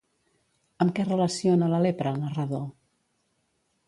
[0.85, 2.65] Amb què relaciona la lepra el narrador?